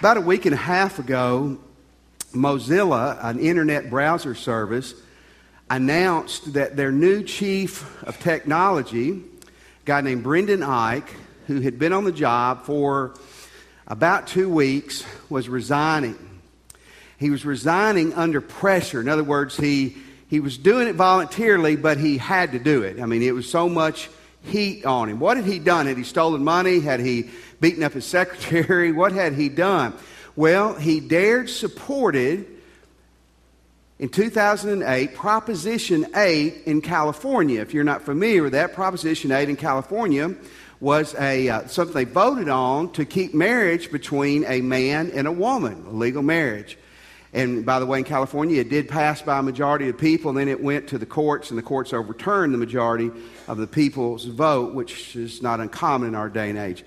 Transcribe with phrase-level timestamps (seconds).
[0.00, 1.58] About a week and a half ago,
[2.32, 4.94] Mozilla, an internet browser service,
[5.68, 11.08] announced that their new chief of technology, a guy named Brendan Eich,
[11.48, 13.16] who had been on the job for
[13.88, 16.16] about two weeks, was resigning.
[17.18, 19.00] He was resigning under pressure.
[19.00, 19.96] In other words, he,
[20.28, 23.00] he was doing it voluntarily, but he had to do it.
[23.00, 24.08] I mean, it was so much
[24.44, 25.18] heat on him.
[25.18, 25.86] What had he done?
[25.86, 26.78] Had he stolen money?
[26.78, 27.30] Had he
[27.60, 28.92] beaten up his secretary?
[28.98, 29.94] What had he done?
[30.36, 32.46] Well, he dared supported
[33.98, 37.60] in 2008 Proposition 8 in California.
[37.60, 40.34] If you're not familiar with that, Proposition 8 in California
[40.80, 45.32] was a, uh, something they voted on to keep marriage between a man and a
[45.32, 46.78] woman, a legal marriage.
[47.32, 50.38] And by the way, in California, it did pass by a majority of people, and
[50.38, 53.10] then it went to the courts, and the courts overturned the majority
[53.48, 56.84] of the people's vote, which is not uncommon in our day and age.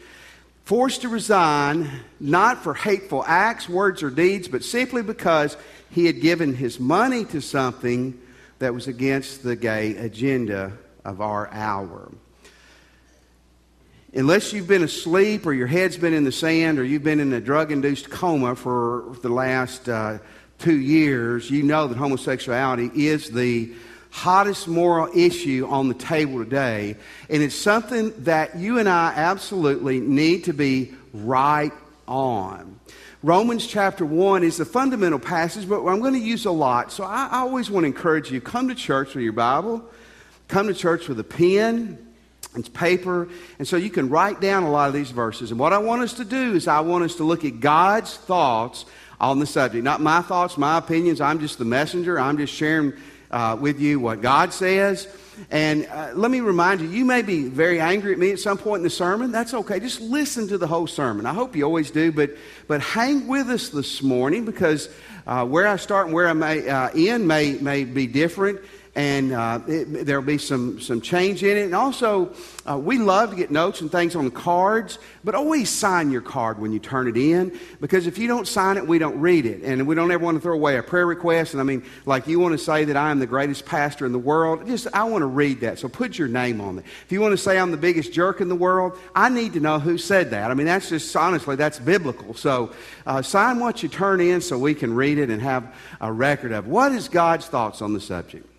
[0.63, 1.89] Forced to resign,
[2.19, 5.57] not for hateful acts, words, or deeds, but simply because
[5.89, 8.19] he had given his money to something
[8.59, 10.71] that was against the gay agenda
[11.03, 12.11] of our hour.
[14.13, 17.31] Unless you've been asleep or your head's been in the sand or you've been in
[17.33, 20.19] a drug induced coma for the last uh,
[20.59, 23.73] two years, you know that homosexuality is the
[24.11, 26.95] hottest moral issue on the table today.
[27.29, 31.73] And it's something that you and I absolutely need to be right
[32.07, 32.79] on.
[33.23, 36.91] Romans chapter 1 is a fundamental passage, but I'm going to use a lot.
[36.91, 39.83] So I, I always want to encourage you come to church with your Bible,
[40.47, 42.11] come to church with a pen
[42.55, 45.51] it's paper, and so you can write down a lot of these verses.
[45.51, 48.17] And what I want us to do is I want us to look at God's
[48.17, 48.85] thoughts
[49.21, 49.83] on the subject.
[49.85, 51.21] Not my thoughts, my opinions.
[51.21, 52.19] I'm just the messenger.
[52.19, 52.93] I'm just sharing
[53.31, 55.07] uh, with you what God says.
[55.49, 58.57] And uh, let me remind you, you may be very angry at me at some
[58.57, 59.31] point in the sermon.
[59.31, 59.79] That's okay.
[59.79, 61.25] Just listen to the whole sermon.
[61.25, 62.31] I hope you always do, but,
[62.67, 64.89] but hang with us this morning because
[65.25, 68.59] uh, where I start and where I may uh, end may, may be different
[68.93, 71.63] and uh, there'll be some, some change in it.
[71.63, 72.33] And also,
[72.69, 76.59] uh, we love to get notes and things on cards, but always sign your card
[76.59, 79.63] when you turn it in because if you don't sign it, we don't read it.
[79.63, 81.53] And we don't ever want to throw away a prayer request.
[81.53, 84.11] And I mean, like you want to say that I am the greatest pastor in
[84.11, 85.79] the world, just I want to read that.
[85.79, 86.85] So put your name on it.
[87.05, 89.61] If you want to say I'm the biggest jerk in the world, I need to
[89.61, 90.51] know who said that.
[90.51, 92.33] I mean, that's just honestly, that's biblical.
[92.33, 92.73] So
[93.05, 96.51] uh, sign what you turn in so we can read it and have a record
[96.51, 98.50] of what is God's thoughts on the subject.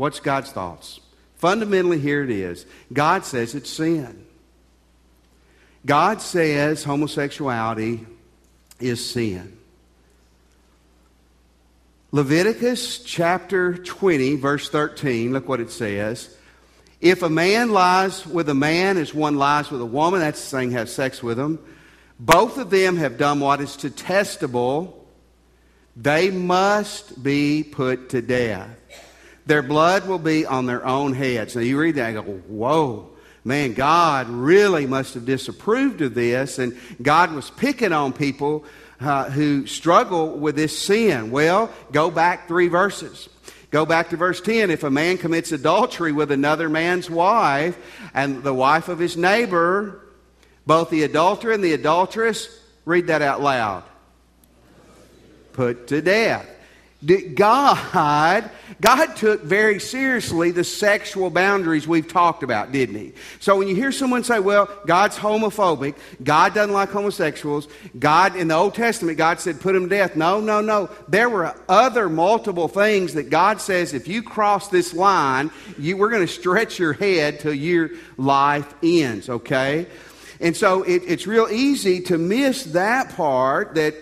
[0.00, 0.98] What's God's thoughts?
[1.36, 4.24] Fundamentally, here it is God says it's sin.
[5.84, 8.06] God says homosexuality
[8.78, 9.58] is sin.
[12.12, 16.34] Leviticus chapter 20, verse 13, look what it says.
[17.02, 20.46] If a man lies with a man as one lies with a woman, that's the
[20.46, 21.58] saying have sex with them,
[22.18, 25.06] both of them have done what is detestable,
[25.94, 28.79] they must be put to death.
[29.50, 31.56] Their blood will be on their own heads.
[31.56, 33.10] Now you read that and go, whoa,
[33.42, 38.64] man, God really must have disapproved of this, and God was picking on people
[39.00, 41.32] uh, who struggle with this sin.
[41.32, 43.28] Well, go back three verses.
[43.72, 44.70] Go back to verse 10.
[44.70, 47.76] If a man commits adultery with another man's wife
[48.14, 50.00] and the wife of his neighbor,
[50.64, 53.82] both the adulterer and the adulteress, read that out loud,
[55.54, 56.48] put to death.
[57.04, 63.12] God, God took very seriously the sexual boundaries we've talked about, didn't He?
[63.38, 67.68] So when you hear someone say, well, God's homophobic, God doesn't like homosexuals,
[67.98, 70.14] God, in the Old Testament, God said, put them to death.
[70.14, 70.90] No, no, no.
[71.08, 76.10] There were other multiple things that God says, if you cross this line, you, we're
[76.10, 79.86] going to stretch your head till your life ends, okay?
[80.38, 83.94] And so it, it's real easy to miss that part that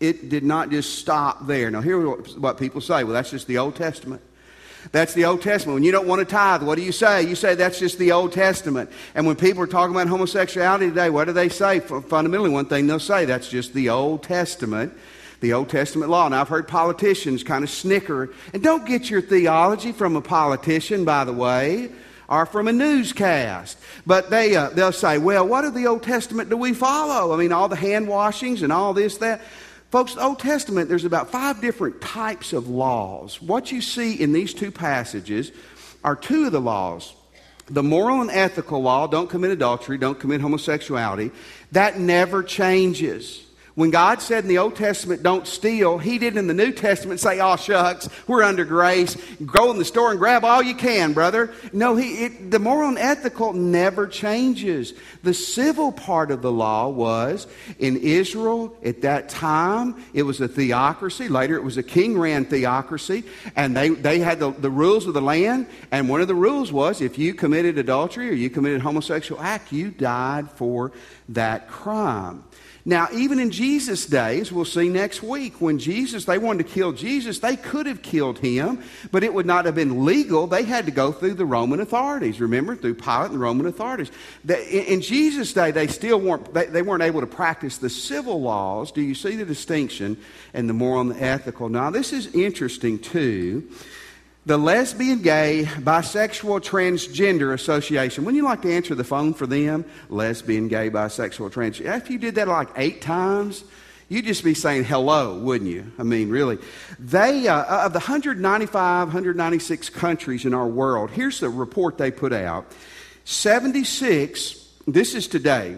[0.00, 1.70] it did not just stop there.
[1.70, 4.22] Now, here's what people say well, that's just the Old Testament.
[4.92, 5.74] That's the Old Testament.
[5.74, 7.22] When you don't want to tithe, what do you say?
[7.22, 8.90] You say that's just the Old Testament.
[9.14, 11.80] And when people are talking about homosexuality today, what do they say?
[11.80, 14.94] Fundamentally, one thing they'll say that's just the Old Testament,
[15.40, 16.28] the Old Testament law.
[16.28, 18.30] Now, I've heard politicians kind of snicker.
[18.54, 21.90] And don't get your theology from a politician, by the way,
[22.26, 23.76] or from a newscast.
[24.06, 27.34] But they, uh, they'll say, well, what of the Old Testament do we follow?
[27.34, 29.42] I mean, all the hand washings and all this, that.
[29.90, 33.42] Folks, the Old Testament, there's about five different types of laws.
[33.42, 35.50] What you see in these two passages
[36.04, 37.12] are two of the laws.
[37.66, 41.32] The moral and ethical law, don't commit adultery, don't commit homosexuality,
[41.72, 43.44] that never changes.
[43.80, 47.18] When God said in the Old Testament, don't steal, He didn't in the New Testament
[47.18, 49.16] say, oh, shucks, we're under grace.
[49.46, 51.50] Go in the store and grab all you can, brother.
[51.72, 54.92] No, he, it, the moral and ethical never changes.
[55.22, 57.46] The civil part of the law was
[57.78, 61.30] in Israel at that time, it was a theocracy.
[61.30, 63.24] Later, it was a king ran theocracy,
[63.56, 65.66] and they, they had the, the rules of the land.
[65.90, 69.72] And one of the rules was if you committed adultery or you committed homosexual act,
[69.72, 70.92] you died for
[71.30, 72.44] that crime.
[72.90, 76.90] Now, even in Jesus' days, we'll see next week, when Jesus, they wanted to kill
[76.90, 78.82] Jesus, they could have killed him,
[79.12, 80.48] but it would not have been legal.
[80.48, 84.10] They had to go through the Roman authorities, remember, through Pilate and the Roman authorities.
[84.44, 88.90] In Jesus' day, they still weren't, they weren't able to practice the civil laws.
[88.90, 90.16] Do you see the distinction
[90.52, 91.68] and the moral and the ethical?
[91.68, 93.70] Now, this is interesting, too
[94.46, 98.24] the Lesbian, Gay, Bisexual, Transgender Association.
[98.24, 99.84] Wouldn't you like to answer the phone for them?
[100.08, 101.86] Lesbian, gay, bisexual, transgender.
[101.86, 103.64] After you did that like eight times,
[104.08, 105.92] you'd just be saying hello, wouldn't you?
[105.98, 106.58] I mean, really.
[106.98, 112.10] They, uh, uh of the 195, 196 countries in our world, here's the report they
[112.10, 112.72] put out
[113.24, 115.76] 76, this is today,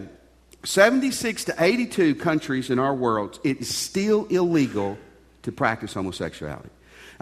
[0.63, 4.97] 76 to 82 countries in our world, it is still illegal
[5.41, 6.69] to practice homosexuality.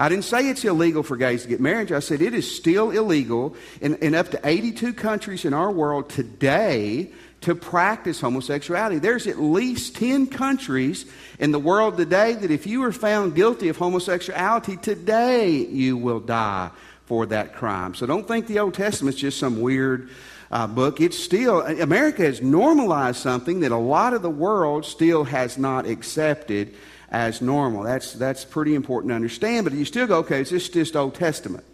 [0.01, 1.91] I didn't say it's illegal for gays to get married.
[1.91, 6.09] I said it is still illegal in, in up to 82 countries in our world
[6.09, 7.11] today
[7.41, 8.97] to practice homosexuality.
[8.97, 11.05] There's at least 10 countries
[11.37, 16.19] in the world today that if you are found guilty of homosexuality today, you will
[16.19, 16.71] die
[17.05, 17.93] for that crime.
[17.93, 20.09] So don't think the Old Testament's just some weird
[20.49, 20.99] uh, book.
[20.99, 25.85] It's still, America has normalized something that a lot of the world still has not
[25.85, 26.73] accepted
[27.11, 27.83] as normal.
[27.83, 29.65] That's, that's pretty important to understand.
[29.65, 31.65] But you still go, okay, is this just Old Testament?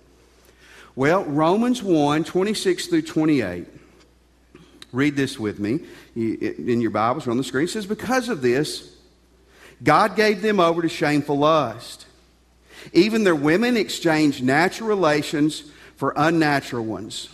[0.95, 3.67] Well, Romans 1 26 through 28.
[4.91, 5.81] Read this with me
[6.15, 7.65] in your Bibles or on the screen.
[7.65, 8.95] It says, Because of this,
[9.83, 12.07] God gave them over to shameful lust.
[12.93, 15.63] Even their women exchanged natural relations
[15.97, 17.29] for unnatural ones.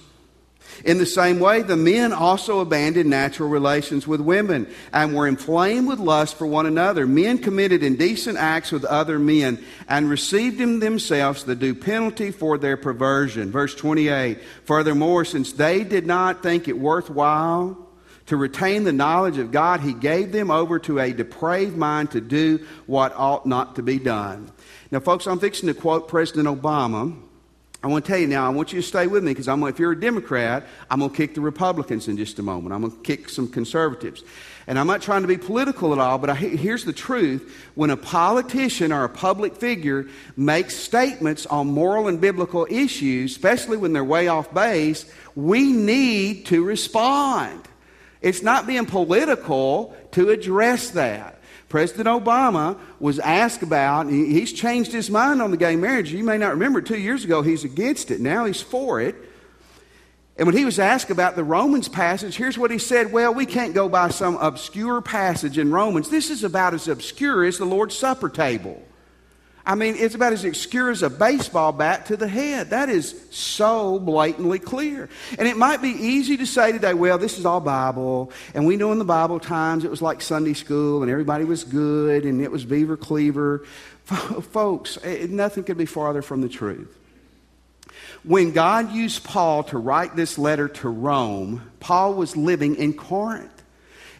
[0.84, 5.88] In the same way, the men also abandoned natural relations with women and were inflamed
[5.88, 7.08] with lust for one another.
[7.08, 12.58] Men committed indecent acts with other men and received in themselves the due penalty for
[12.58, 13.52] their perversion.
[13.52, 17.78] Verse 28 Furthermore, since they did not think it worthwhile
[18.26, 22.22] to retain the knowledge of God, he gave them over to a depraved mind to
[22.22, 24.50] do what ought not to be done.
[24.92, 27.18] Now, folks, I'm fixing to quote President Obama
[27.84, 29.62] I want to tell you now, I want you to stay with me because I'm,
[29.64, 32.74] if you're a Democrat, I'm going to kick the Republicans in just a moment.
[32.74, 34.24] I'm going to kick some conservatives.
[34.68, 37.54] And I'm not trying to be political at all, but I, here's the truth.
[37.76, 40.08] When a politician or a public figure
[40.38, 46.46] makes statements on moral and biblical issues, especially when they're way off base, we need
[46.46, 47.68] to respond.
[48.22, 51.33] It's not being political to address that.
[51.74, 56.14] President Obama was asked about, he's changed his mind on the gay marriage.
[56.14, 58.22] You may not remember, two years ago he's against it.
[58.22, 59.16] Now he's for it.
[60.38, 63.48] And when he was asked about the Romans passage, here's what he said Well, we
[63.48, 66.12] can't go by some obscure passage in Romans.
[66.12, 68.80] This is about as obscure as the Lord's Supper table.
[69.66, 72.72] I mean, it's about as obscure as a baseball bat to the head.
[72.72, 75.08] That is so blatantly clear.
[75.40, 78.32] And it might be easy to say today, well, this is all Bible.
[78.54, 81.64] And we know in the Bible times it was like Sunday school and everybody was
[81.64, 83.60] good and it was beaver cleaver.
[84.04, 87.00] Folks, eh, nothing could be farther from the truth.
[88.24, 93.53] When God used Paul to write this letter to Rome, Paul was living in Corinth.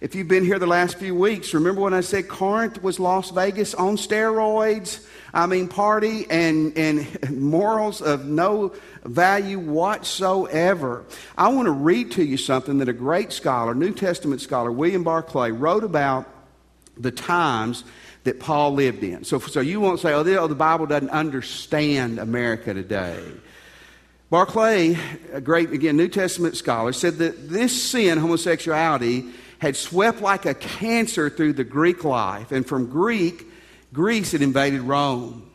[0.04, 3.30] If you've been here the last few weeks, remember when I said Corinth was Las
[3.30, 5.02] Vegas on steroids?
[5.34, 8.74] I mean, party and, and morals of no
[9.06, 11.06] value whatsoever.
[11.38, 15.06] I want to read to you something that a great scholar, New Testament scholar, William
[15.06, 16.28] Barclay, wrote about
[16.98, 17.86] the times
[18.26, 19.24] that Paul lived in.
[19.24, 23.24] So, so you won't say, oh, the, oh, the Bible doesn't understand America today.
[24.30, 24.98] Barclay,
[25.32, 29.32] a great, again, New Testament scholar, said that this sin, homosexuality,
[29.64, 32.52] had swept like a cancer through the Greek life.
[32.52, 33.48] And from Greek,
[33.94, 35.50] Greece had invaded Rome.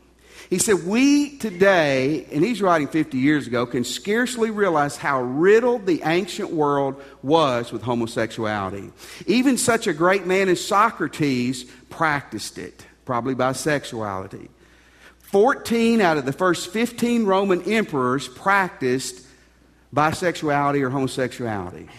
[0.48, 5.84] He said, We today, and he's writing 50 years ago, can scarcely realize how riddled
[5.84, 8.90] the ancient world was with homosexuality.
[9.26, 14.48] Even such a great man as Socrates practiced it, probably bisexuality.
[15.18, 19.26] 14 out of the first 15 Roman emperors practiced
[19.94, 21.90] bisexuality or homosexuality.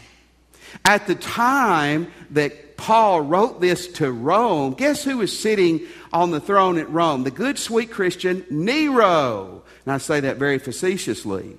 [0.85, 5.81] At the time that Paul wrote this to Rome, guess who was sitting
[6.13, 7.23] on the throne at Rome?
[7.23, 9.63] The good, sweet Christian Nero.
[9.85, 11.57] And I say that very facetiously.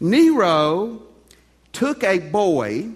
[0.00, 1.02] Nero
[1.72, 2.92] took a boy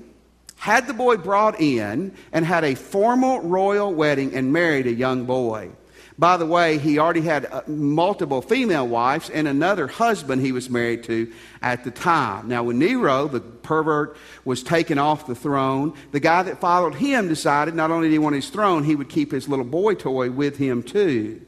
[0.57, 5.25] had the boy brought in, and had a formal royal wedding and married a young
[5.25, 5.71] boy.
[6.18, 10.70] By the way, he already had uh, multiple female wives and another husband he was
[10.70, 11.30] married to
[11.61, 12.49] at the time.
[12.49, 17.28] Now, when Nero, the pervert, was taken off the throne, the guy that followed him
[17.28, 20.30] decided not only did he want his throne, he would keep his little boy toy
[20.30, 21.42] with him too.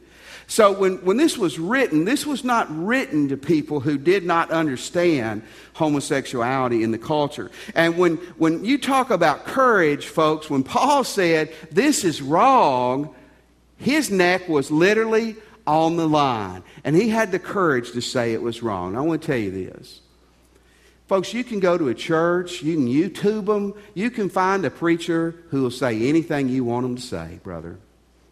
[0.51, 4.51] So when, when this was written, this was not written to people who did not
[4.51, 5.43] understand
[5.75, 7.51] homosexuality in the culture.
[7.75, 13.15] And when, when you talk about courage, folks, when Paul said, this is wrong,
[13.79, 16.63] his neck was literally on the line.
[16.85, 18.97] And he had the courage to say it was wrong.
[18.97, 20.01] I want to tell you this.
[21.07, 24.71] Folks, you can go to a church, you can YouTube them, you can find a
[24.71, 27.79] preacher who will say anything you want them to say, brother.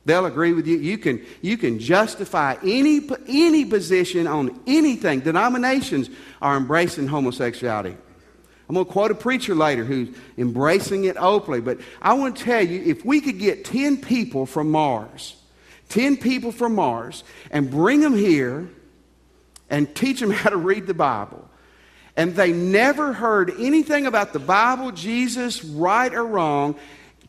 [0.05, 0.77] They'll agree with you.
[0.77, 5.21] You can, you can justify any, any position on anything.
[5.21, 6.11] Denominations
[6.41, 7.97] are embracing homosexuality.
[8.69, 11.61] I'm going to quote a preacher later who's embracing it openly.
[11.61, 15.37] But I want to tell you if we could get 10 people from Mars,
[15.89, 18.69] 10 people from Mars, and bring them here
[19.71, 21.49] and teach them how to read the Bible,
[22.17, 26.77] and they never heard anything about the Bible, Jesus, right or wrong,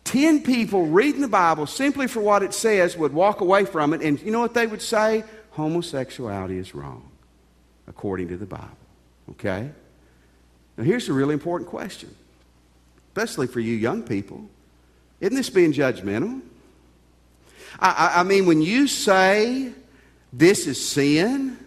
[0.06, 4.02] 10 people reading the Bible simply for what it says would walk away from it,
[4.02, 5.24] and you know what they would say?
[5.52, 7.10] Homosexuality is wrong,
[7.88, 8.78] according to the Bible.
[9.32, 9.72] Okay?
[10.78, 12.16] Now, here's a really important question,
[13.10, 14.48] especially for you young people.
[15.20, 16.42] Isn't this being judgmental?
[17.80, 19.72] I, I, I mean, when you say
[20.32, 21.58] this is sin,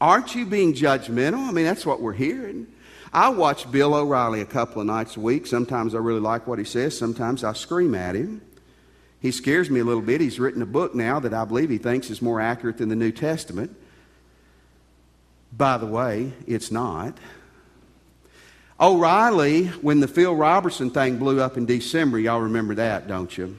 [0.00, 1.46] aren't you being judgmental?
[1.46, 2.66] I mean, that's what we're hearing.
[3.12, 5.46] I watch Bill O'Reilly a couple of nights a week.
[5.46, 8.40] Sometimes I really like what he says, sometimes I scream at him.
[9.20, 10.20] He scares me a little bit.
[10.20, 12.96] He's written a book now that I believe he thinks is more accurate than the
[12.96, 13.76] New Testament.
[15.52, 17.18] By the way, it's not.
[18.82, 23.56] O'Reilly, when the Phil Robertson thing blew up in December, y'all remember that, don't you?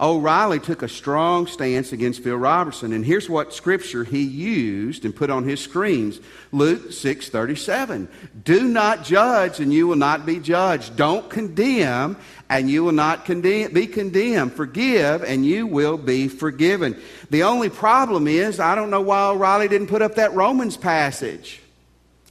[0.00, 5.14] O'Reilly took a strong stance against Phil Robertson, and here's what scripture he used and
[5.14, 6.18] put on his screens.
[6.50, 8.08] Luke 6:37.
[8.42, 10.96] Do not judge and you will not be judged.
[10.96, 12.16] Don't condemn
[12.48, 14.54] and you will not condemn, be condemned.
[14.54, 17.00] Forgive and you will be forgiven.
[17.28, 21.60] The only problem is I don't know why O'Reilly didn't put up that Romans passage.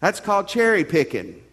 [0.01, 1.43] That's called cherry picking.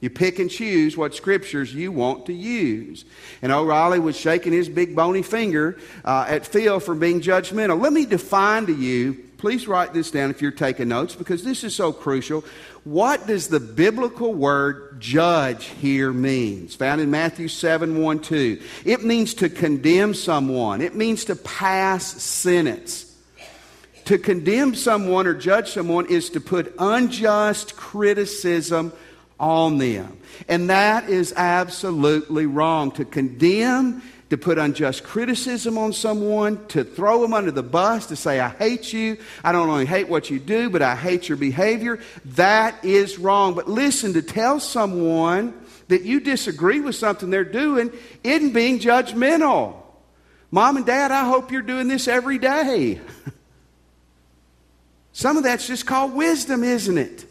[0.00, 3.04] You pick and choose what scriptures you want to use.
[3.42, 7.78] And O'Reilly was shaking his big bony finger uh, at Phil for being judgmental.
[7.78, 11.64] Let me define to you, please write this down if you're taking notes because this
[11.64, 12.44] is so crucial.
[12.84, 16.74] What does the biblical word judge here means?
[16.76, 18.62] Found in Matthew 7 1 2.
[18.86, 23.06] It means to condemn someone, it means to pass sentence.
[24.06, 28.92] To condemn someone or judge someone is to put unjust criticism
[29.40, 30.18] on them.
[30.48, 32.92] And that is absolutely wrong.
[32.92, 38.16] To condemn, to put unjust criticism on someone, to throw them under the bus, to
[38.16, 39.16] say, I hate you.
[39.42, 41.98] I don't only hate what you do, but I hate your behavior.
[42.24, 43.54] That is wrong.
[43.54, 45.54] But listen, to tell someone
[45.88, 47.90] that you disagree with something they're doing
[48.22, 49.74] isn't being judgmental.
[50.52, 53.00] Mom and dad, I hope you're doing this every day.
[55.12, 57.26] Some of that's just called wisdom, isn't it?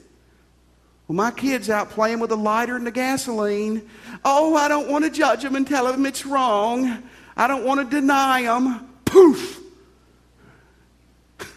[1.10, 3.90] Well, my kid's out playing with a lighter and the gasoline.
[4.24, 7.02] Oh, I don't want to judge them and tell them it's wrong.
[7.36, 8.88] I don't want to deny them.
[9.06, 9.60] Poof!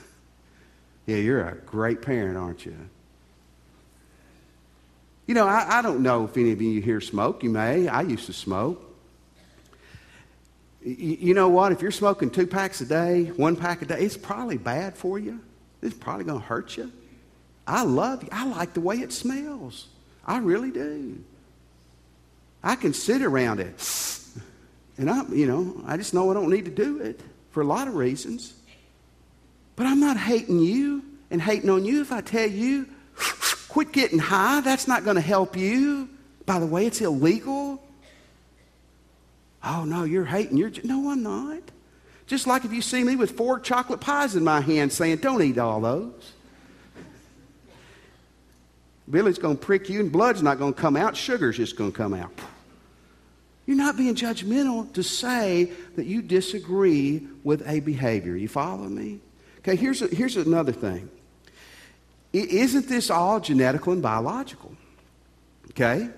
[1.06, 2.74] yeah, you're a great parent, aren't you?
[5.26, 7.42] You know, I, I, don't know if any of you here smoke.
[7.42, 7.88] You may.
[7.88, 8.82] I used to smoke.
[10.82, 11.72] You, you know what?
[11.72, 15.18] If you're smoking two packs a day, one pack a day, it's probably bad for
[15.18, 15.40] you.
[15.82, 16.90] It's probably going to hurt you.
[17.66, 18.28] I love you.
[18.32, 19.86] I like the way it smells.
[20.26, 21.22] I really do.
[22.62, 23.74] I can sit around it.
[24.98, 27.64] And I, you know, I just know I don't need to do it for a
[27.64, 28.54] lot of reasons.
[29.74, 32.86] But I'm not hating you and hating on you if I tell you,
[33.68, 34.60] quit getting high.
[34.60, 36.08] That's not going to help you.
[36.44, 37.82] By the way, it's illegal.
[39.64, 40.56] Oh, no, you're hating.
[40.56, 41.62] You're, no, I'm not.
[42.26, 45.42] Just like if you see me with four chocolate pies in my hand saying, don't
[45.42, 46.32] eat all those.
[49.12, 51.16] Billy's going to prick you, and blood's not going to come out.
[51.16, 52.32] Sugar's just going to come out.
[53.66, 58.34] You're not being judgmental to say that you disagree with a behavior.
[58.34, 59.20] You follow me?
[59.58, 61.10] Okay, here's, a, here's another thing.
[62.32, 64.74] Isn't this all genetical and biological?
[65.70, 66.08] Okay?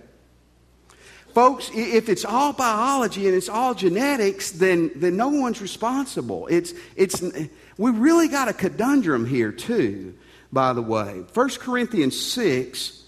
[1.34, 6.46] Folks, if it's all biology and it's all genetics, then, then no one's responsible.
[6.46, 7.20] It's, it's,
[7.76, 10.14] we really got a conundrum here, too
[10.54, 11.24] by the way.
[11.34, 13.02] 1 Corinthians 6,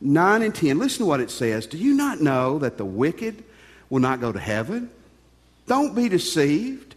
[0.00, 1.66] 9 and 10, listen to what it says.
[1.66, 3.44] Do you not know that the wicked
[3.88, 4.90] will not go to heaven?
[5.66, 6.96] Don't be deceived.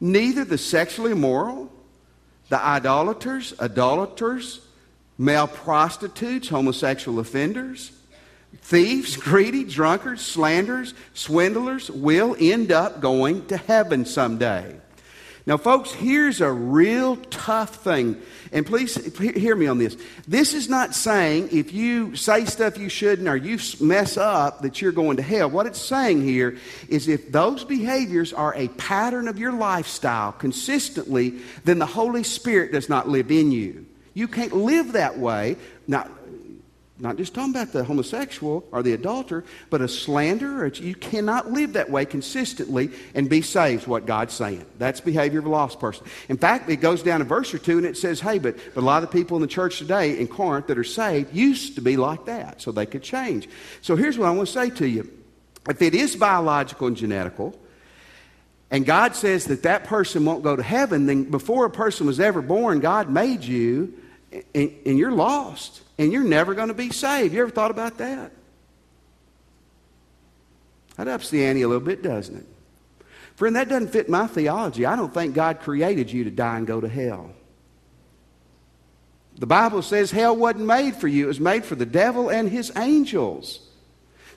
[0.00, 1.70] Neither the sexually immoral,
[2.48, 4.60] the idolaters, idolaters,
[5.16, 7.92] male prostitutes, homosexual offenders,
[8.62, 14.74] thieves, greedy, drunkards, slanderers, swindlers will end up going to heaven someday.
[15.46, 18.20] Now, folks, here's a real tough thing.
[18.52, 19.96] And please hear me on this.
[20.28, 24.82] This is not saying if you say stuff you shouldn't or you mess up that
[24.82, 25.48] you're going to hell.
[25.48, 31.40] What it's saying here is if those behaviors are a pattern of your lifestyle consistently,
[31.64, 33.86] then the Holy Spirit does not live in you.
[34.12, 35.56] You can't live that way.
[35.86, 36.08] Now,
[37.00, 40.66] not just talking about the homosexual or the adulterer, but a slanderer.
[40.66, 44.66] You cannot live that way consistently and be saved, what God's saying.
[44.78, 46.06] That's behavior of a lost person.
[46.28, 48.82] In fact, it goes down a verse or two and it says, hey, but, but
[48.82, 51.74] a lot of the people in the church today in Corinth that are saved used
[51.76, 53.48] to be like that, so they could change.
[53.80, 55.10] So here's what I want to say to you.
[55.68, 57.54] If it is biological and genetical,
[58.70, 62.20] and God says that that person won't go to heaven, then before a person was
[62.20, 63.94] ever born, God made you,
[64.54, 67.34] and, and you're lost and you're never going to be saved.
[67.34, 68.32] You ever thought about that?
[70.96, 72.46] That ups the ante a little bit, doesn't it?
[73.36, 74.86] Friend, that doesn't fit my theology.
[74.86, 77.30] I don't think God created you to die and go to hell.
[79.36, 82.48] The Bible says hell wasn't made for you, it was made for the devil and
[82.48, 83.60] his angels.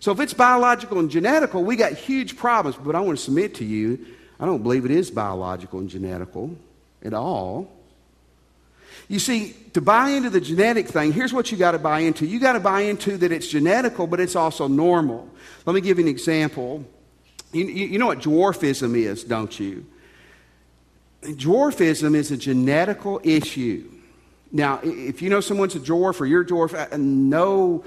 [0.01, 2.75] So if it's biological and genetical, we got huge problems.
[2.75, 4.05] But I want to submit to you,
[4.37, 6.57] I don't believe it is biological and genetical
[7.03, 7.71] at all.
[9.07, 12.25] You see, to buy into the genetic thing, here's what you got to buy into.
[12.25, 15.29] You got to buy into that it's genetical, but it's also normal.
[15.65, 16.85] Let me give you an example.
[17.51, 19.85] You, you, know what dwarfism is, don't you?
[21.21, 23.89] Dwarfism is a genetical issue.
[24.51, 27.83] Now, if you know someone's a dwarf or you're a dwarf, uh, no,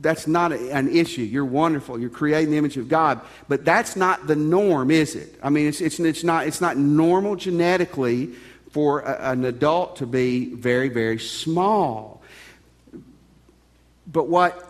[0.00, 1.22] that's not an issue.
[1.22, 1.98] You're wonderful.
[1.98, 3.20] You're creating the image of God.
[3.48, 5.38] But that's not the norm, is it?
[5.42, 8.34] I mean, it's, it's, it's, not, it's not normal genetically
[8.70, 12.22] for a, an adult to be very, very small.
[14.06, 14.66] But what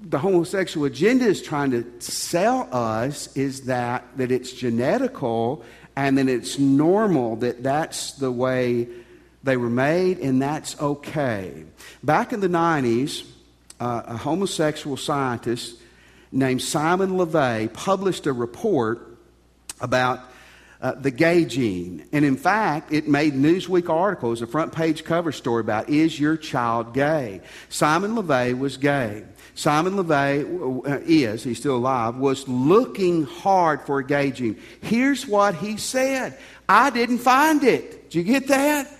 [0.00, 5.62] the homosexual agenda is trying to sell us is that, that it's genetical
[5.96, 8.88] and that it's normal, that that's the way
[9.42, 11.64] they were made and that's okay.
[12.02, 13.26] Back in the 90s,
[13.78, 15.76] uh, a homosexual scientist
[16.32, 19.18] named Simon LeVay published a report
[19.80, 20.20] about
[20.82, 22.06] uh, the gay gene.
[22.12, 26.36] And in fact, it made Newsweek articles, a front page cover story about Is Your
[26.36, 27.40] Child Gay?
[27.68, 29.24] Simon LeVay was gay.
[29.54, 34.58] Simon LeVay uh, is, he's still alive, was looking hard for a gay gene.
[34.80, 36.38] Here's what he said
[36.68, 38.10] I didn't find it.
[38.10, 38.99] Did you get that?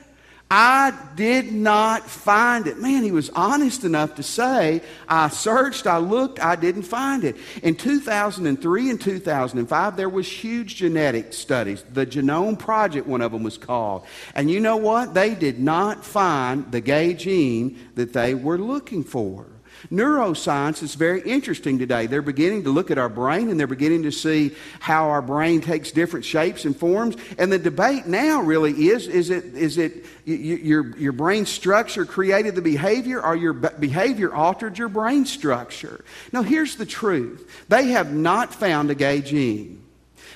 [0.52, 2.76] I did not find it.
[2.78, 7.36] Man, he was honest enough to say, I searched, I looked, I didn't find it.
[7.62, 11.84] In 2003 and 2005, there was huge genetic studies.
[11.92, 14.04] The Genome Project, one of them was called.
[14.34, 15.14] And you know what?
[15.14, 19.46] They did not find the gay gene that they were looking for.
[19.90, 22.06] Neuroscience is very interesting today.
[22.06, 25.60] They're beginning to look at our brain and they're beginning to see how our brain
[25.60, 27.16] takes different shapes and forms.
[27.38, 32.54] And the debate now really is is it, is it your, your brain structure created
[32.54, 36.04] the behavior or your behavior altered your brain structure?
[36.32, 39.84] Now, here's the truth they have not found a gay gene.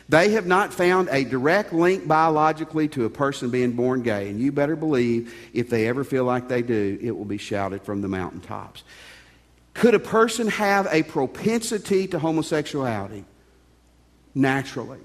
[0.08, 4.28] They have not found a direct link biologically to a person being born gay.
[4.28, 7.82] And you better believe if they ever feel like they do, it will be shouted
[7.82, 8.82] from the mountaintops.
[9.74, 13.24] Could a person have a propensity to homosexuality?
[14.34, 15.00] Naturally.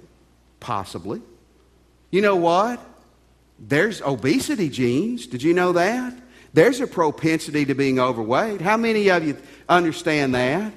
[0.59, 1.21] Possibly.
[2.11, 2.79] You know what?
[3.59, 5.27] There's obesity genes.
[5.27, 6.13] Did you know that?
[6.53, 8.61] There's a propensity to being overweight.
[8.61, 10.73] How many of you understand that?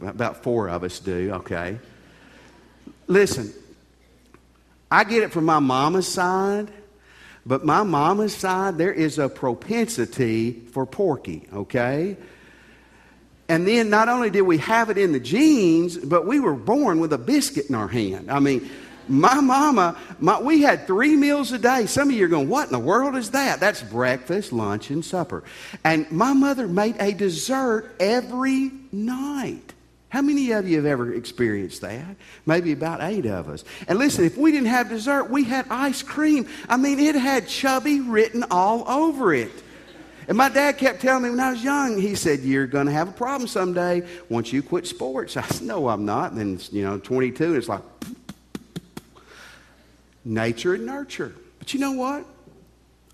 [0.00, 1.78] About four of us do, okay.
[3.06, 3.52] Listen,
[4.90, 6.70] I get it from my mama's side.
[7.46, 12.16] But my mama's side, there is a propensity for porky, okay?
[13.48, 17.00] And then not only did we have it in the genes, but we were born
[17.00, 18.30] with a biscuit in our hand.
[18.30, 18.70] I mean,
[19.06, 21.84] my mama, my, we had three meals a day.
[21.84, 23.60] Some of you are going, What in the world is that?
[23.60, 25.44] That's breakfast, lunch, and supper.
[25.84, 29.73] And my mother made a dessert every night.
[30.14, 32.14] How many of you have ever experienced that?
[32.46, 33.64] Maybe about eight of us.
[33.88, 36.46] And listen, if we didn't have dessert, we had ice cream.
[36.68, 39.50] I mean, it had chubby written all over it.
[40.28, 42.92] And my dad kept telling me when I was young, he said, You're going to
[42.92, 45.36] have a problem someday once you quit sports.
[45.36, 46.30] I said, No, I'm not.
[46.30, 47.82] And then, you know, 22, and it's like
[50.24, 51.34] nature and nurture.
[51.58, 52.24] But you know what?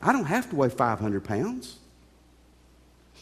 [0.02, 1.78] I don't have to weigh 500 pounds.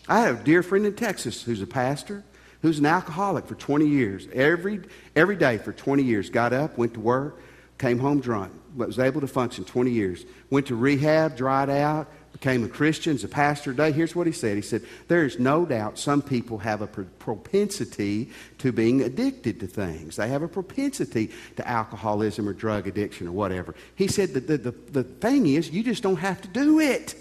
[0.08, 2.24] I have a dear friend in Texas who's a pastor,
[2.62, 4.26] who's an alcoholic for 20 years.
[4.32, 4.80] Every,
[5.14, 6.30] every day for 20 years.
[6.30, 7.40] Got up, went to work,
[7.78, 10.24] came home drunk, but was able to function 20 years.
[10.50, 13.92] Went to rehab, dried out, became a Christian, as a pastor today.
[13.92, 18.30] Here's what he said He said, There is no doubt some people have a propensity
[18.58, 20.16] to being addicted to things.
[20.16, 23.74] They have a propensity to alcoholism or drug addiction or whatever.
[23.94, 27.14] He said that the, the, the thing is, you just don't have to do it.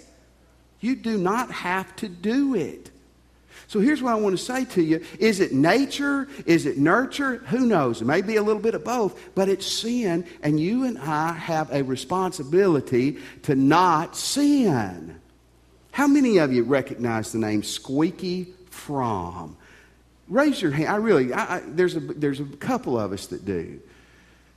[0.80, 2.87] You do not have to do it.
[3.68, 5.04] So here's what I want to say to you.
[5.18, 6.26] Is it nature?
[6.46, 7.36] Is it nurture?
[7.48, 8.00] Who knows?
[8.00, 11.34] It may be a little bit of both, but it's sin, and you and I
[11.34, 15.20] have a responsibility to not sin.
[15.92, 19.54] How many of you recognize the name Squeaky Fromme?
[20.28, 20.88] Raise your hand.
[20.88, 23.80] I really, I, I, there's, a, there's a couple of us that do.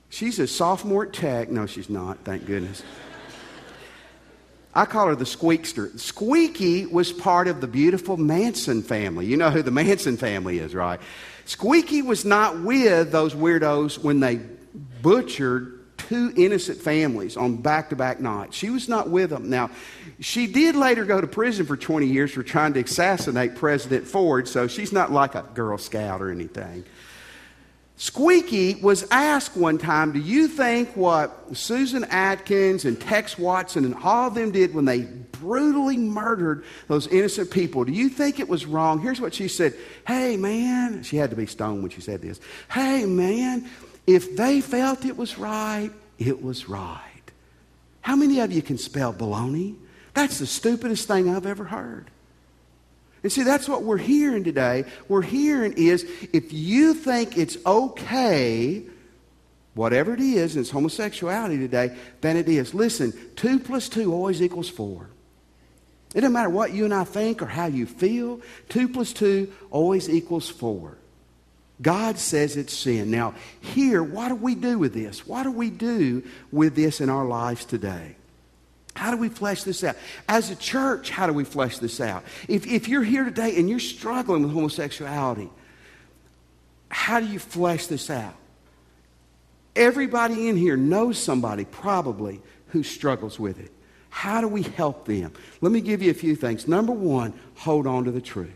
[0.08, 1.50] She's a sophomore at Tech.
[1.50, 2.82] No, she's not, thank goodness.
[4.74, 5.98] I call her the Squeakster.
[5.98, 9.26] Squeaky was part of the beautiful Manson family.
[9.26, 11.00] You know who the Manson family is, right?
[11.44, 14.40] Squeaky was not with those weirdos when they
[15.02, 18.56] butchered two innocent families on back to back nights.
[18.56, 19.50] She was not with them.
[19.50, 19.70] Now,
[20.20, 24.48] she did later go to prison for 20 years for trying to assassinate President Ford,
[24.48, 26.84] so she's not like a Girl Scout or anything.
[27.96, 33.94] Squeaky was asked one time, Do you think what Susan Atkins and Tex Watson and
[34.02, 35.06] all of them did when they
[35.42, 39.00] brutally murdered those innocent people, do you think it was wrong?
[39.00, 39.74] Here's what she said
[40.06, 42.40] Hey, man, she had to be stoned when she said this.
[42.70, 43.68] Hey, man,
[44.06, 47.00] if they felt it was right, it was right.
[48.00, 49.76] How many of you can spell baloney?
[50.14, 52.10] That's the stupidest thing I've ever heard.
[53.22, 54.84] And see, that's what we're hearing today.
[55.08, 58.82] We're hearing is if you think it's okay,
[59.74, 62.74] whatever it is, and it's homosexuality today, then it is.
[62.74, 65.08] Listen, two plus two always equals four.
[66.14, 69.52] It doesn't matter what you and I think or how you feel, two plus two
[69.70, 70.98] always equals four.
[71.80, 73.10] God says it's sin.
[73.10, 75.26] Now, here, what do we do with this?
[75.26, 78.16] What do we do with this in our lives today?
[78.94, 79.96] How do we flesh this out?
[80.28, 82.24] As a church, how do we flesh this out?
[82.48, 85.50] If, if you're here today and you're struggling with homosexuality,
[86.88, 88.34] how do you flesh this out?
[89.74, 93.72] Everybody in here knows somebody probably who struggles with it.
[94.10, 95.32] How do we help them?
[95.62, 96.68] Let me give you a few things.
[96.68, 98.50] Number one, hold on to the truth.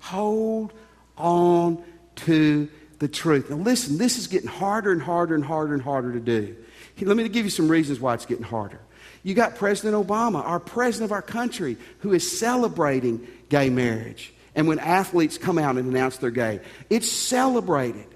[0.00, 0.72] Hold
[1.18, 1.84] on
[2.16, 3.50] to the truth.
[3.50, 6.56] Now, listen, this is getting harder and harder and harder and harder to do.
[7.02, 8.80] Let me give you some reasons why it's getting harder.
[9.22, 14.32] You got President Obama, our president of our country, who is celebrating gay marriage.
[14.54, 18.06] And when athletes come out and announce they're gay, it's celebrated.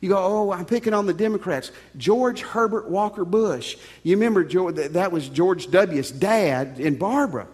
[0.00, 1.70] You go, oh, I'm picking on the Democrats.
[1.96, 3.76] George Herbert Walker Bush.
[4.02, 7.46] You remember that was George W.'s dad and Barbara.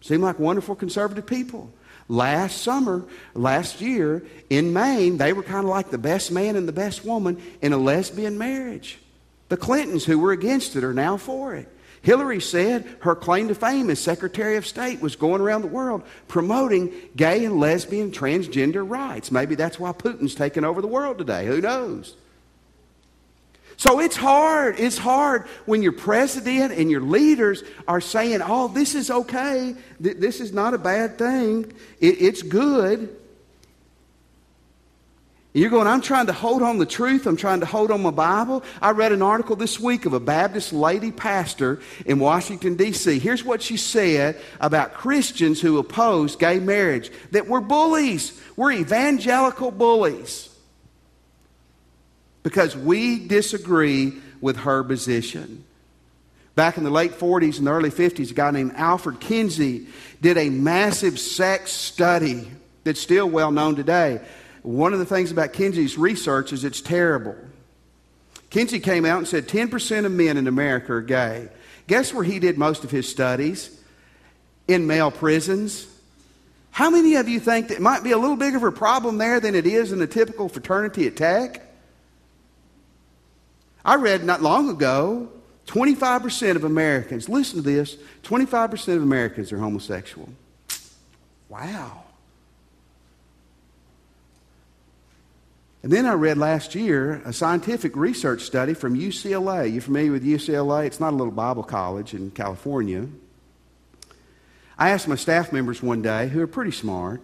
[0.00, 1.72] Seemed like wonderful conservative people.
[2.08, 6.66] Last summer, last year in Maine, they were kind of like the best man and
[6.66, 8.98] the best woman in a lesbian marriage.
[9.48, 11.68] The Clintons, who were against it, are now for it.
[12.02, 16.02] Hillary said her claim to fame as Secretary of State was going around the world
[16.28, 19.30] promoting gay and lesbian transgender rights.
[19.30, 21.46] Maybe that's why Putin's taking over the world today.
[21.46, 22.16] Who knows?
[23.76, 24.80] So it's hard.
[24.80, 29.76] It's hard when your president and your leaders are saying, oh, this is okay.
[30.00, 31.72] This is not a bad thing.
[32.00, 33.16] It's good.
[35.58, 37.26] You're going, I'm trying to hold on the truth.
[37.26, 38.62] I'm trying to hold on my Bible.
[38.80, 43.18] I read an article this week of a Baptist lady pastor in Washington, D.C.
[43.18, 48.40] Here's what she said about Christians who oppose gay marriage that we're bullies.
[48.54, 50.48] We're evangelical bullies
[52.44, 55.64] because we disagree with her position.
[56.54, 59.88] Back in the late 40s and the early 50s, a guy named Alfred Kinsey
[60.20, 62.48] did a massive sex study
[62.84, 64.20] that's still well known today.
[64.62, 67.36] One of the things about Kinsey's research is it's terrible.
[68.50, 71.48] Kinsey came out and said 10% of men in America are gay.
[71.86, 73.70] Guess where he did most of his studies?
[74.66, 75.86] In male prisons.
[76.70, 79.40] How many of you think that might be a little bigger of a problem there
[79.40, 81.62] than it is in a typical fraternity at Tech?
[83.84, 85.28] I read not long ago
[85.66, 90.28] 25% of Americans, listen to this 25% of Americans are homosexual.
[91.48, 92.04] Wow.
[95.82, 99.72] And then I read last year a scientific research study from UCLA.
[99.72, 100.86] You familiar with UCLA?
[100.86, 103.06] It's not a little Bible college in California.
[104.76, 107.20] I asked my staff members one day, who are pretty smart,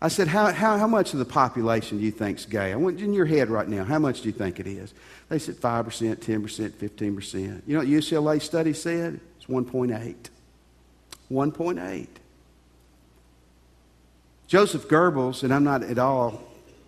[0.00, 2.72] I said, how, how, how much of the population do you think is gay?
[2.72, 4.92] I want in your head right now, how much do you think it is?
[5.28, 7.62] They said 5%, 10%, 15%.
[7.66, 9.20] You know what UCLA study said?
[9.38, 10.14] It's 1.8.
[11.30, 12.06] 1.8.
[14.46, 16.40] Joseph Goebbels, and I'm not at all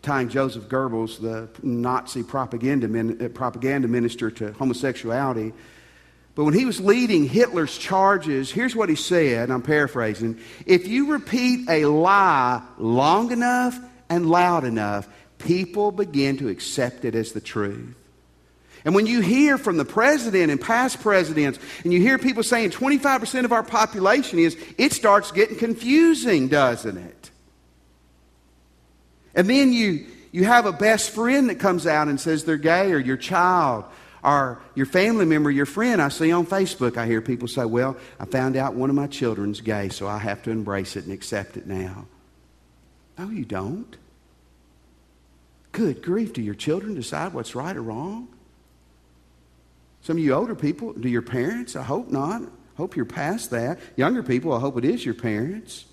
[0.03, 5.53] tying Joseph Goebbels, the Nazi propaganda, min, uh, propaganda minister, to homosexuality.
[6.37, 10.39] But when he was leading Hitler's charges, here's what he said, I'm paraphrasing.
[10.67, 13.77] If you repeat a lie long enough
[14.09, 17.97] and loud enough, people begin to accept it as the truth.
[18.85, 22.71] And when you hear from the president and past presidents, and you hear people saying
[22.71, 27.31] 25% of our population is, it starts getting confusing, doesn't it?
[29.39, 32.91] And then you, you have a best friend that comes out and says they're gay,
[32.91, 33.85] or your child,
[34.25, 37.97] or your family member, your friend, I see on Facebook, I hear people say, Well,
[38.19, 41.13] I found out one of my children's gay, so I have to embrace it and
[41.13, 42.07] accept it now.
[43.17, 43.97] No, you don't.
[45.71, 48.27] Good grief, do your children decide what's right or wrong?
[50.01, 51.77] Some of you older people, do your parents?
[51.77, 52.43] I hope not.
[52.77, 53.79] Hope you're past that.
[53.95, 55.85] Younger people, I hope it is your parents.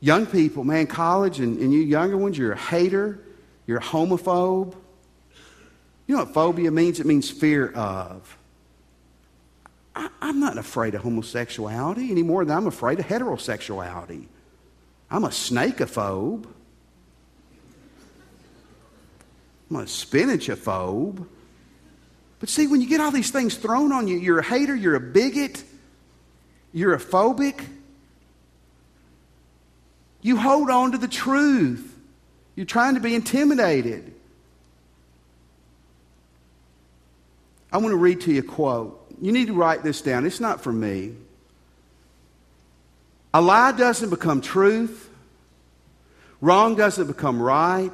[0.00, 3.20] Young people, man, college and, and you younger ones, you're a hater,
[3.66, 4.74] you're a homophobe.
[6.06, 7.00] You know what phobia means?
[7.00, 8.38] It means fear of.
[9.94, 14.26] I, am not afraid of homosexuality any more than I'm afraid of heterosexuality.
[15.10, 16.46] I'm a snakeophobe.
[19.70, 21.26] I'm a spinachophobe.
[22.40, 24.94] But see, when you get all these things thrown on you, you're a hater, you're
[24.94, 25.64] a bigot,
[26.72, 27.60] you're a phobic.
[30.20, 31.94] You hold on to the truth.
[32.54, 34.14] You're trying to be intimidated.
[37.72, 39.14] I want to read to you a quote.
[39.20, 40.26] You need to write this down.
[40.26, 41.14] It's not for me.
[43.34, 45.10] A lie doesn't become truth,
[46.40, 47.92] wrong doesn't become right,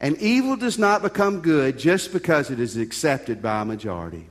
[0.00, 4.28] and evil does not become good just because it is accepted by a majority.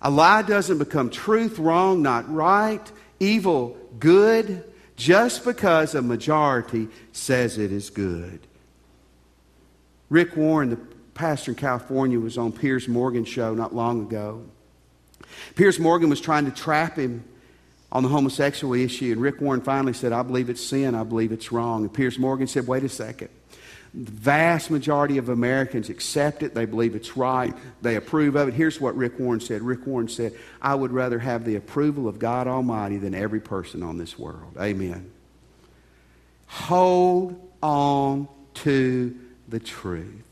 [0.00, 2.90] A lie doesn't become truth, wrong, not right,
[3.22, 4.64] evil, good,
[4.96, 8.40] just because a majority says it is good.
[10.10, 10.78] Rick Warren, the
[11.14, 14.44] pastor in California was on Piers Morgan's show not long ago.
[15.54, 17.24] Piers Morgan was trying to trap him
[17.90, 21.32] on the homosexual issue, and Rick Warren finally said, I believe it's sin, I believe
[21.32, 21.82] it's wrong.
[21.82, 23.28] And Piers Morgan said, Wait a second.
[23.94, 26.54] The vast majority of Americans accept it.
[26.54, 27.54] They believe it's right.
[27.82, 28.54] They approve of it.
[28.54, 32.18] Here's what Rick Warren said Rick Warren said, I would rather have the approval of
[32.18, 34.56] God Almighty than every person on this world.
[34.58, 35.10] Amen.
[36.46, 40.22] Hold on to the truth.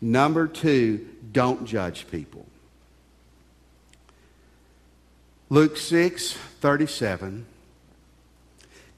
[0.00, 2.46] Number two, don't judge people.
[5.50, 7.46] Luke 6 37.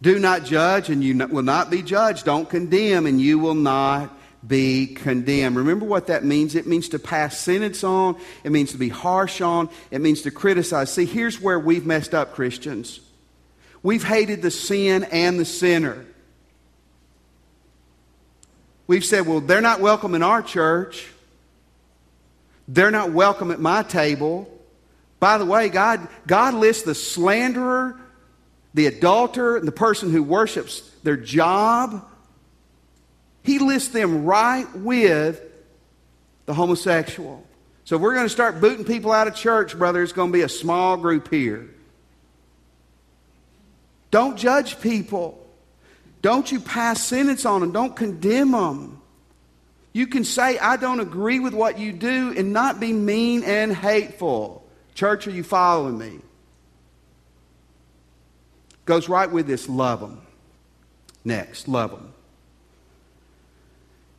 [0.03, 2.25] Do not judge, and you will not be judged.
[2.25, 5.57] Don't condemn, and you will not be condemned.
[5.57, 6.55] Remember what that means?
[6.55, 10.31] It means to pass sentence on, it means to be harsh on, it means to
[10.31, 10.93] criticize.
[10.93, 13.01] See, here's where we've messed up, Christians.
[13.83, 16.05] We've hated the sin and the sinner.
[18.87, 21.09] We've said, well, they're not welcome in our church.
[22.69, 24.49] They're not welcome at my table.
[25.19, 27.99] By the way, God, God lists the slanderer,
[28.77, 32.07] the adulterer, and the person who worships their job.
[33.43, 35.41] He lists them right with
[36.45, 37.43] the homosexual.
[37.87, 40.33] So if we're going to start booting people out of church, brother, it's going to
[40.37, 41.71] be a small group here.
[44.11, 45.43] Don't judge people.
[46.21, 47.73] Don't you pass sentence on them.
[47.73, 49.01] Don't condemn them.
[49.95, 53.75] You can say, I don't agree with what you do and not be mean and
[53.75, 54.69] hateful.
[54.95, 56.21] Church, are you following me?
[58.87, 60.23] Goes right with this love them.
[61.25, 62.13] Next, love them.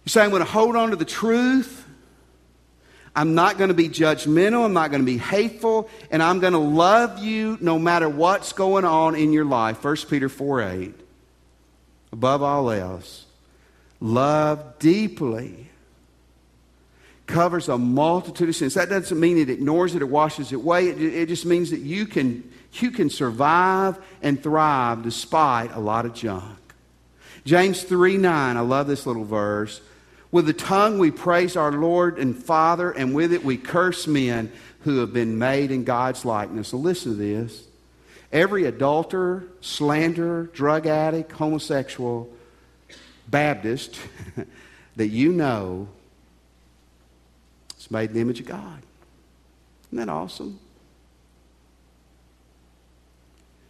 [0.06, 1.86] You say, I'm going to hold on to the truth.
[3.16, 4.64] I'm not going to be judgmental.
[4.64, 5.90] I'm not going to be hateful.
[6.12, 9.84] And I'm going to love you no matter what's going on in your life.
[9.84, 10.94] 1 Peter 4 8
[12.12, 13.26] above all else,
[14.00, 15.70] love deeply
[17.26, 18.76] covers a multitude of sins.
[18.76, 20.88] That doesn't mean it ignores it or washes it away.
[20.88, 22.50] It, it just means that you can,
[22.82, 26.58] you can survive and thrive despite a lot of junk.
[27.46, 29.82] James 3 9, I love this little verse.
[30.32, 34.52] With the tongue we praise our Lord and Father, and with it we curse men
[34.82, 36.70] who have been made in God's likeness.
[36.70, 37.66] So listen to this.
[38.32, 42.30] Every adulterer, slanderer, drug addict, homosexual,
[43.28, 44.00] Baptist
[44.96, 45.88] that you know
[47.78, 48.82] is made in the image of God.
[49.88, 50.60] Isn't that awesome?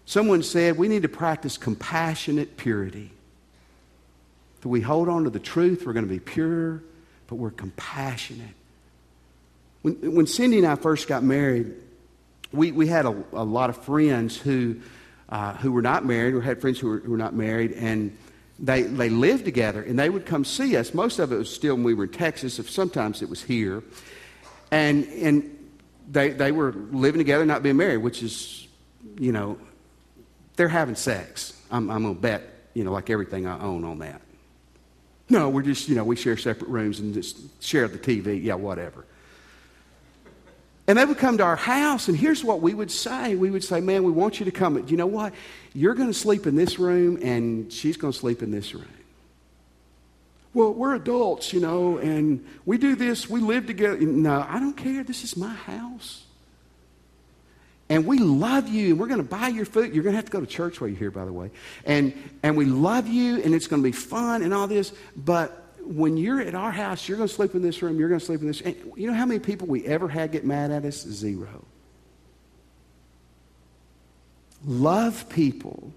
[0.08, 3.12] Someone said we need to practice compassionate purity.
[4.60, 6.82] If we hold on to the truth, we're going to be pure,
[7.28, 8.56] but we're compassionate.
[9.82, 11.74] When, when Cindy and I first got married,
[12.54, 14.80] we, we had a, a lot of friends who
[15.28, 18.18] uh, who were not married, or had friends who were, who were not married, and
[18.60, 20.94] they, they lived together, and they would come see us.
[20.94, 23.84] Most of it was still when we were in Texas, if sometimes it was here.
[24.72, 25.70] And, and
[26.10, 28.70] they, they were living together, not being married, which is,
[29.20, 29.58] you know,
[30.58, 31.54] they're having sex.
[31.72, 32.44] I'm, I'm going to bet,
[32.74, 34.22] you know, like everything I own on that.
[35.30, 38.44] No, we're just, you know, we share separate rooms and just share the TV.
[38.44, 39.06] Yeah, whatever.
[40.88, 43.36] And they would come to our house, and here's what we would say.
[43.36, 44.88] We would say, Man, we want you to come.
[44.88, 45.34] You know what?
[45.74, 48.88] You're going to sleep in this room, and she's going to sleep in this room.
[50.54, 54.00] Well, we're adults, you know, and we do this, we live together.
[54.00, 55.04] No, I don't care.
[55.04, 56.24] This is my house.
[57.90, 59.94] And we love you, and we're going to buy your food.
[59.94, 61.52] You're going to have to go to church while you're here, by the way.
[61.86, 64.92] And, and we love you, and it's going to be fun and all this.
[65.16, 68.20] But when you're at our house, you're going to sleep in this room, you're going
[68.20, 68.60] to sleep in this.
[68.60, 71.02] And you know how many people we ever had get mad at us?
[71.02, 71.66] Zero.
[74.66, 75.94] Love people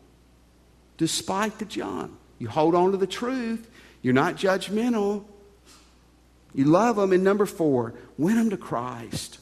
[0.97, 2.17] despite the John.
[2.39, 3.69] You hold on to the truth,
[4.03, 5.25] you're not judgmental.
[6.55, 7.13] You love them.
[7.13, 9.39] And number four, win them to Christ.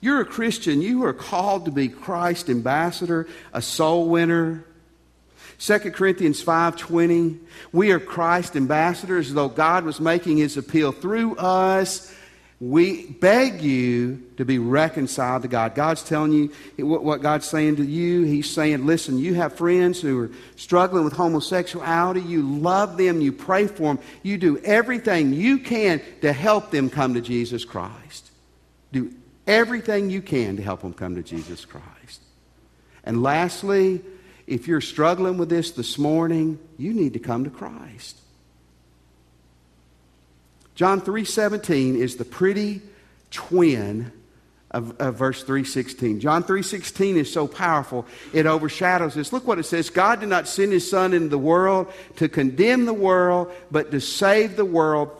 [0.00, 0.80] You're a Christian.
[0.80, 4.64] You are called to be Christ ambassador, a soul winner.
[5.58, 7.38] 2 Corinthians 5:20
[7.72, 12.14] We are Christ ambassadors though God was making his appeal through us
[12.60, 15.76] we beg you to be reconciled to God.
[15.76, 16.52] God's telling you
[16.84, 18.24] what God's saying to you.
[18.24, 22.20] He's saying, listen, you have friends who are struggling with homosexuality.
[22.20, 23.20] You love them.
[23.20, 24.00] You pray for them.
[24.24, 28.28] You do everything you can to help them come to Jesus Christ.
[28.90, 29.12] Do
[29.48, 32.20] everything you can to help them come to Jesus Christ.
[33.02, 34.02] And lastly,
[34.46, 38.20] if you're struggling with this this morning, you need to come to Christ.
[40.74, 42.82] John 3:17 is the pretty
[43.30, 44.12] twin
[44.70, 46.20] of, of, verse 316.
[46.20, 49.32] John 3:16 is so powerful, it overshadows this.
[49.32, 52.84] Look what it says, God did not send his son into the world to condemn
[52.84, 55.10] the world, but to save the world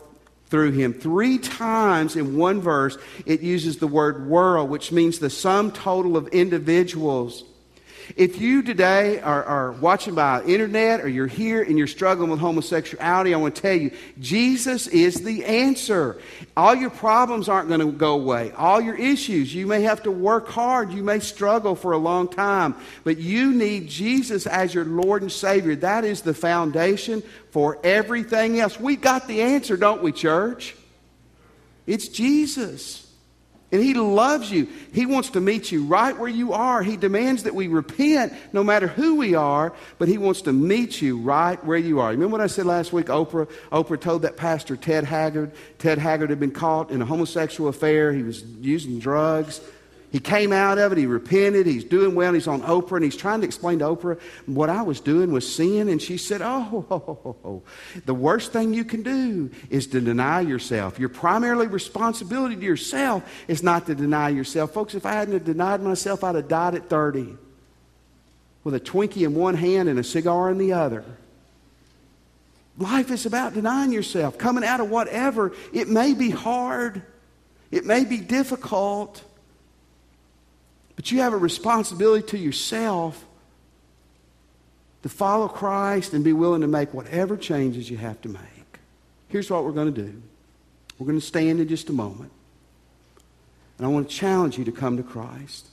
[0.48, 0.92] through him.
[0.92, 6.16] Three times in one verse, it uses the word world, which means the sum total
[6.16, 7.44] of individuals.
[8.16, 12.40] If you today are, are, watching by internet or you're here and you're struggling with
[12.40, 16.16] homosexuality, I want to tell you, Jesus is the answer.
[16.56, 18.52] All your problems aren't going to go away.
[18.52, 20.92] All your issues, you may have to work hard.
[20.92, 22.74] You may struggle for a long time.
[23.04, 25.76] But you need Jesus as your Lord and Savior.
[25.76, 28.80] That is the foundation for everything else.
[28.80, 30.74] We got the answer, don't we, church?
[31.86, 33.07] It's Jesus.
[33.70, 34.66] And He loves you.
[34.92, 36.82] He wants to meet you right where you are.
[36.82, 41.02] He demands that we repent no matter who we are, but He wants to meet
[41.02, 42.10] you right where you are.
[42.10, 43.06] Remember what I said last week?
[43.06, 45.52] Oprah, Oprah told that pastor, Ted Haggard.
[45.78, 48.12] Ted Haggard had been caught in a homosexual affair.
[48.12, 49.60] He was using drugs.
[50.10, 53.16] He came out of it, he repented, he's doing well, he's on Oprah, and he's
[53.16, 55.88] trying to explain to Oprah what I was doing was sin.
[55.88, 57.62] And she said, oh,
[58.06, 60.98] the worst thing you can do is to deny yourself.
[60.98, 64.72] Your primarily responsibility to yourself is not to deny yourself.
[64.72, 67.36] Folks, if I hadn't denied myself, I'd have died at 30
[68.64, 71.04] with a Twinkie in one hand and a cigar in the other.
[72.78, 75.52] Life is about denying yourself, coming out of whatever.
[75.74, 77.02] It may be hard,
[77.70, 79.22] it may be difficult.
[80.98, 83.24] But you have a responsibility to yourself
[85.04, 88.80] to follow Christ and be willing to make whatever changes you have to make.
[89.28, 90.20] Here's what we're going to do
[90.98, 92.32] we're going to stand in just a moment.
[93.76, 95.68] And I want to challenge you to come to Christ.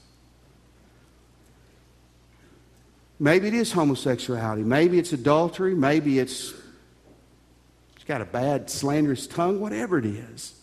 [3.18, 4.62] Maybe it is homosexuality.
[4.62, 5.74] Maybe it's adultery.
[5.74, 6.54] Maybe it's,
[7.96, 10.54] it's got a bad, slanderous tongue, whatever it is.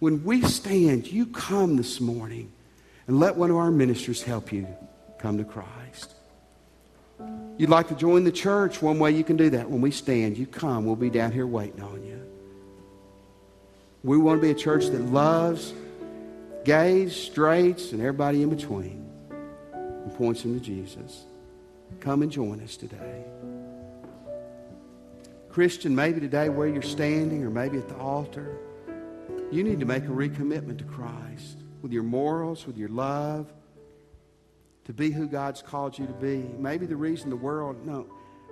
[0.00, 2.52] When we stand, you come this morning
[3.10, 4.68] and let one of our ministers help you
[5.18, 6.14] come to Christ.
[7.58, 8.80] You'd like to join the church?
[8.80, 9.68] One way you can do that.
[9.68, 10.86] When we stand, you come.
[10.86, 12.24] We'll be down here waiting on you.
[14.04, 15.74] We want to be a church that loves
[16.64, 19.04] gays, straights, and everybody in between
[19.72, 21.24] and points them to Jesus.
[21.98, 23.24] Come and join us today.
[25.48, 28.56] Christian, maybe today where you're standing or maybe at the altar,
[29.50, 33.52] you need to make a recommitment to Christ with your morals, with your love,
[34.84, 36.38] to be who God's called you to be.
[36.58, 38.06] Maybe the reason the world, no,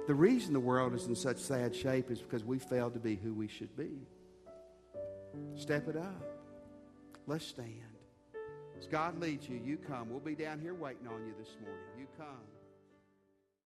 [0.07, 3.17] the reason the world is in such sad shape is because we failed to be
[3.17, 3.91] who we should be.
[5.55, 6.25] Step it up.
[7.27, 7.69] Let's stand.
[8.79, 10.09] As God leads you, you come.
[10.09, 11.85] We'll be down here waiting on you this morning.
[11.99, 12.58] You come.